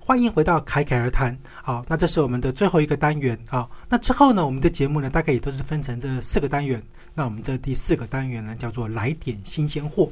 [0.08, 1.36] 欢迎回到侃侃而谈。
[1.64, 3.68] 好，那这是我们的最后一个单元啊。
[3.90, 6.80] 那之后呢，我们的节目呢，大概也都是分成这四个单元。
[7.16, 10.12] 那我们这第四个单元呢，叫做“来点新鲜货”。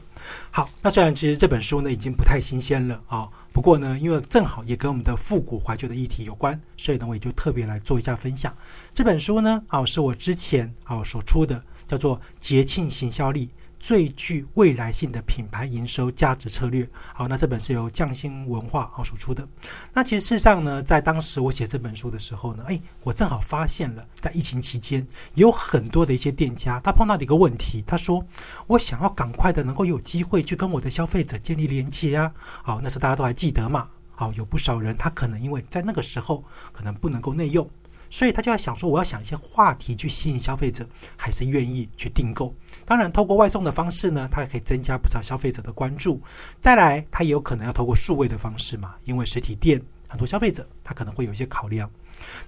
[0.50, 8.52] 好，那虽然其实这本书呢已经不太新鲜了啊，不过呢，因为正好也跟我们的复古怀旧的议题有关，所以呢，我也就特别来做一下分享。
[8.96, 13.46] 这本书呢，啊，是我之前啊所出的，叫做《节庆行销力》。
[13.84, 16.89] 最具未来性的品牌营收价值策略。
[17.13, 19.45] 好，那这本是由匠心文化啊所出的。
[19.91, 28.25] 那其实事实上呢，在当时我写这本书的时候呢，哎，我正好发现了，在疫情期间有很多的一些店家，他碰到的一个问题，他说
[28.67, 32.31] 我想要赶快的能够有机会去跟我的消费者建立连接啊。
[32.38, 33.89] 好，那时候大家都还记得嘛。
[34.15, 37.69] 好，有不少人他可能因为在那个时候可能不能够内用。
[38.09, 42.55] 所以他就要想说，我要想一些话题去吸引消费者，还是愿意去订购。
[42.86, 46.21] 当然，透过外送的方式呢，它也可以增加不少消费者的关注。
[46.59, 51.89] 再来，它也有可能要透过数位的方式嘛，因为实体店很多消费者他可能会有一些考量。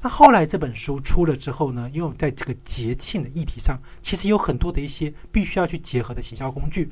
[0.02, 6.92] 那后来这本书出了之后呢，因为我们在这个节庆的议题上，其实有很多的一些必须要去结合的行销工具。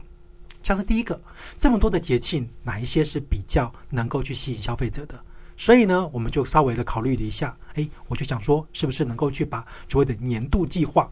[0.64, 1.22] 像是第一个，
[1.60, 5.22] 这么多的节庆，哪一些是比较能够去吸引消费者的？
[5.56, 11.10] 所以呢，我们就稍微的考虑了一下，哎，我就想说，是不是能够去把所谓的年度计划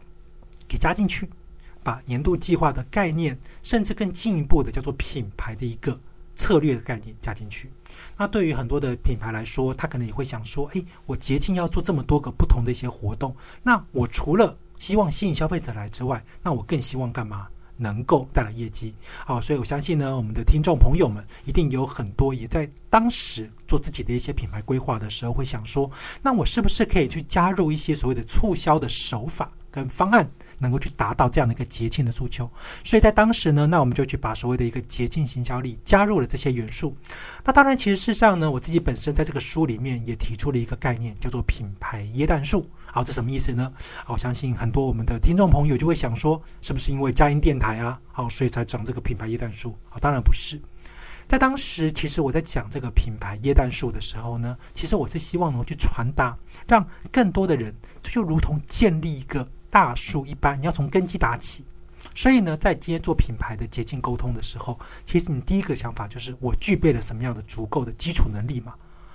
[0.66, 1.28] 给加进去？
[1.82, 5.98] 把年度计划的概念，甚至更进一步的叫做品牌的一个
[6.34, 7.70] 策略的概念加进去。
[8.16, 17.48] 那对于很多的品牌来说，他可能也会想说：，诶，我节庆要做这么多个不同的一些活动，那我除了希望吸引消费者来之外，那我更希望干嘛？
[17.82, 18.94] 能够带来业绩。
[19.26, 25.90] 好，所以我相信呢，我们的听众朋友们一定有很多也在当时做自己的一些品牌规划的时候，会想说：，
[26.22, 29.50] 那我是不是可以去加入一些所谓的促销的手法？
[29.72, 32.46] 跟方案能够去达到这样的一个节庆的诉求，
[32.84, 36.94] 所以在当时呢，那我们就去把所谓的一个节庆行销力加入了这些元素。
[37.42, 42.68] 那当然，其实事实上呢，我自己本身在这个书里面也提出了一个概念，叫做品牌椰蛋树。
[42.94, 43.72] 好，这什么意思呢？
[44.06, 49.74] 我相信很多我们的听众朋友就会想说，是不是因为佳音电台啊，好，所以才长这个品牌椰蛋树？
[49.88, 50.60] 好，当然不是。
[51.26, 56.36] 在当时，其实我在讲这个品牌椰蛋树的时候呢，其实我是希望能够去传达，
[56.68, 59.48] 让更多的人就如同建立一个。
[59.72, 61.64] 大树一般，你要从根基打起。
[62.14, 68.74] 所以呢，在今天做品牌的捷径沟通的时候，其实你第一个想法就是我具备了什么样的足够的基础能力嘛？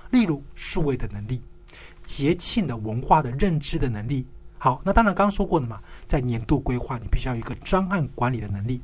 [0.09, 1.43] 例如数位的能力、
[2.07, 4.25] 节庆的文化的认知的能力。
[4.57, 8.81] 好，那当然刚刚说过的嘛，在年度规划，你必须要有一个专案管理的能力。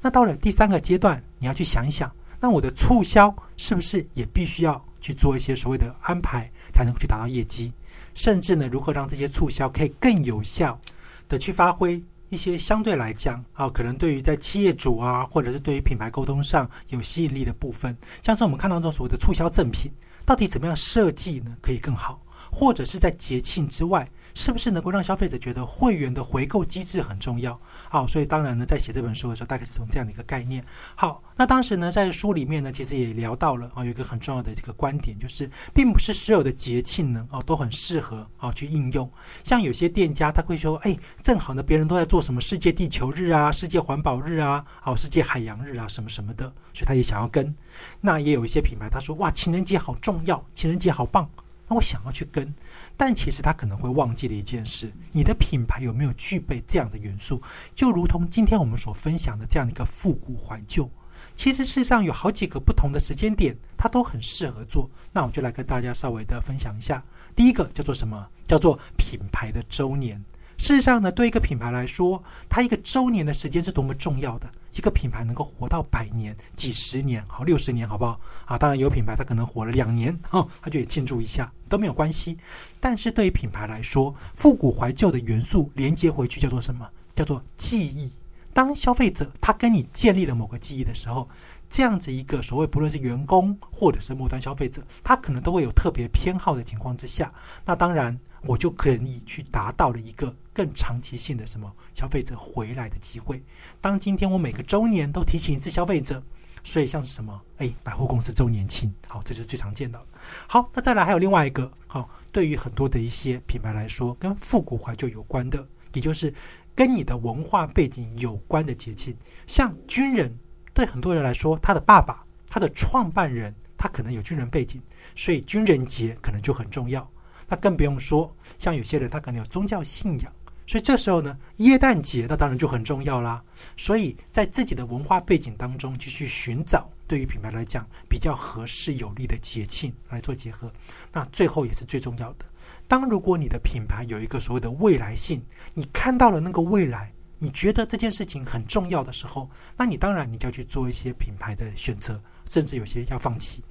[0.00, 2.10] 那到了第三个阶段，你要去想一想，
[2.40, 7.72] 那我的促销是不是也必须要去做一些所谓的安排，才能够去达到业绩？
[8.14, 10.80] 甚至呢，如何让这些促销可以更有效？
[11.28, 19.90] 的去发挥一些相对来讲啊，可能对于在企业主啊，或者是对于品牌沟通上有吸引力的部分，像是我们看到这种所谓的促销赠品，
[20.26, 21.54] 到底怎么样设计呢？
[21.62, 22.21] 可以更好，
[22.52, 24.06] 或者是在节庆之外。
[24.34, 27.60] 是不是能够让消费者觉得会员的回购机制很重要？
[27.90, 30.64] 好，所以当然呢，在写这本书的时候，大概是从这样的一个概念。
[30.94, 39.06] 好，那当时呢，在书里面呢，其实也聊到了啊，有一个很重要的这个观点，就是并不是所有的节庆呢，哦，都很适合啊去应用。
[39.44, 47.54] 像有些店家他会说，哎，正好呢，别人都在做什么世界地球日啊、世界环保日啊、好世界海洋日啊什么什么的，所以他也想要跟。
[48.00, 51.28] 那也有一些品牌他说，哇，情人节好重要，情人节好棒。
[51.72, 52.54] 我想要去跟，
[52.96, 57.42] 但其实他可能会忘记了一件事：你的品牌有没有具备这样的元素？
[57.74, 60.90] 就如同今天我们所分享的这样一个复古怀旧，
[61.34, 64.90] 其实世上有好几个不同的时间点，它都很适合做。
[65.12, 67.02] 那我就来跟大家稍微的分享一下。
[67.34, 68.28] 第一个叫做什么？
[68.46, 70.22] 叫做品牌的周年。
[70.62, 74.48] 事实上呢，对一个品牌来说，它一个周年的时间是多么重要的。
[74.76, 78.20] 一个品牌能够活到百年、几十年、好六十年，好不好？
[78.44, 82.38] 啊，当然有品牌它可能活了两年，哦，它就也庆祝一下都没有关系。
[82.78, 86.88] 但是对于品牌来说，复古怀旧的元素连接回去叫做什么？
[87.16, 88.12] 叫做记忆。
[88.54, 91.28] 当消费者他跟你建立了某个记忆的时候。
[91.72, 97.32] 这样子一个所谓，不论是员工或者是末端消费者，他可能都会有特别偏好的情况之下，
[97.64, 103.42] 那当然我就可以去达到了一个更长期性的什么消费者回来的机会。
[103.80, 106.22] 当今天我每个周年都提醒一次消费者，
[106.62, 109.98] 所以像是什么，哎，百货公司周年庆，好，这就是最常见的。
[110.46, 116.34] 好，那再来还有另外一个，好，对于很多的一些品牌来说，跟复古怀旧有关的，也就是
[116.74, 119.16] 跟你的文化背景有关的节庆，
[119.46, 120.38] 像军人。
[120.74, 124.80] 对很多人来说，他的爸爸、他的创办人，他可能有军人背景，
[125.14, 127.08] 所以军人节可能就很重要。
[127.48, 130.32] 那更不用说，像有些人他可能有宗教信仰，
[130.66, 133.42] 所以这时候呢，耶诞节那当然就很重要啦。
[133.76, 140.72] 所以在自己的文化背景当中，继续寻找对于品牌来讲比较合适有利的节庆来做结合。
[141.12, 142.46] 那最后也是最重要的，
[142.88, 145.44] 当如果你的品牌有一个所谓的未来性，
[145.74, 147.12] 你看到了那个未来。
[147.42, 153.64] 你觉得这件事情很重要的时候，那你当然你就要去做一些品牌的选择，甚至有些要放弃。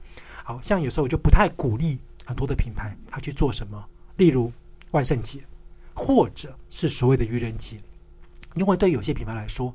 [0.43, 3.81] 好像有时候我就不太鼓励很多的品牌他去做什么，
[4.17, 4.51] 例如
[4.91, 5.39] 万圣节，
[5.93, 7.77] 或者是所谓的愚人节，
[8.55, 9.73] 因为对有些品牌来说，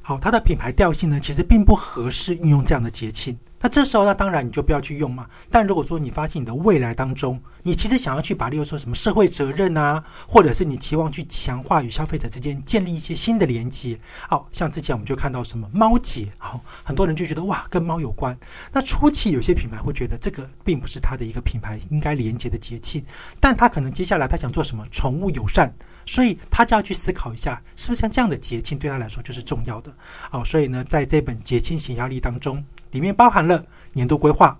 [0.00, 3.38] 好，它的品牌调性呢其实并不合适运用这样的节庆。
[3.66, 5.26] 那这时候呢，当然你就不要去用嘛。
[5.50, 13.98] 但如果说你发现你的未来当中，你其实想要去把，例如说什么社会责任啊，或者是你期望去强化与消费者之间建立一些新的连接，
[14.28, 18.38] 好像之前我们就看到什么猫节，好，很多人就觉得哇，跟猫有关。
[18.72, 23.04] 那初期有些品牌会觉得这个并不是它的一个品牌应该连接的节庆，
[23.40, 25.74] 但他可能接下来他想做什么宠物友善，
[26.06, 29.92] 所以他就要去思考一下，是不是像这样的节庆对他来说就是重要的。
[30.30, 32.64] 好，所以呢，在这本节庆型压力当中，
[32.96, 34.58] 里面包含了年度规划。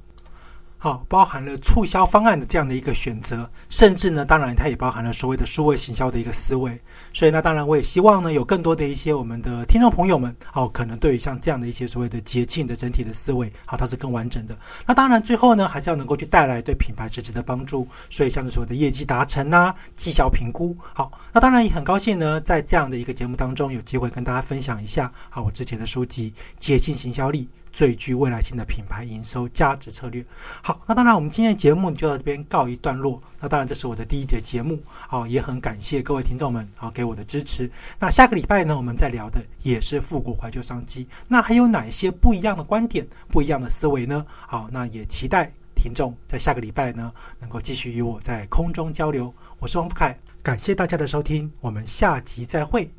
[0.78, 6.78] 好，包含了促销方案的这样的一个选择，甚至呢，当然它也包含了所谓的数位行销的一个思维。
[7.14, 14.56] 所以呢，当然我也希望呢，有更多的一些我们的听众朋友们，好，可能对于像这样的一些所谓的节庆的整体的思维，好，它是更完整的。
[14.86, 17.88] 那当然最后呢，还是要能够去带来对品牌实质的帮助。
[18.10, 26.30] 所以像是所谓的业绩达成啊，绩效评估，好，那当然也很高兴呢，在这样的一个节目当中，有机会跟大家分享一下，好，我之前的书籍
[26.60, 27.44] 《节庆行销力》。
[27.76, 30.24] 最具未来性的品牌营收价值策略。
[30.62, 33.20] 好，那当然，我们今天的节目就到这边告一段落。
[33.38, 37.70] 那当然，这是我的第一节节目，好，也很感谢各位听众们好给我的支持。
[37.98, 41.06] 那下个礼拜呢，我们再聊的也是复古怀旧商机。
[41.28, 44.24] 那还有哪一些不一样的观点、不一样的思维呢？
[44.48, 49.30] 好，那也期待听众在下个礼拜呢，能够继续与我在空中交流。
[49.58, 52.95] 我是王福凯，感谢大家的收听，我们下集再会。